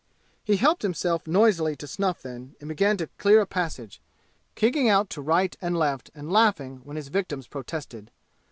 He 0.43 0.57
helped 0.57 0.81
himself 0.81 1.27
noisily 1.27 1.75
to 1.75 1.85
snuff 1.85 2.23
then 2.23 2.55
and 2.59 2.67
began 2.69 2.97
to 2.97 3.07
clear 3.19 3.39
a 3.39 3.45
passage, 3.45 4.01
kicking 4.55 4.89
out 4.89 5.11
to 5.11 5.21
right 5.21 5.55
and 5.61 5.77
left 5.77 6.09
and 6.15 6.31
laughing 6.33 6.81
when 6.83 6.95
his 6.95 7.09
victims 7.09 7.45
protested. 7.45 8.09